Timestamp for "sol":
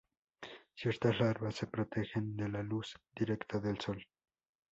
3.79-4.03